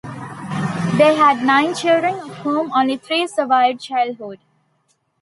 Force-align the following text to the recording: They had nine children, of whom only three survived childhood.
They 0.97 1.13
had 1.15 1.45
nine 1.45 1.75
children, 1.75 2.15
of 2.15 2.37
whom 2.37 2.71
only 2.73 2.97
three 2.97 3.27
survived 3.27 3.81
childhood. 3.81 4.39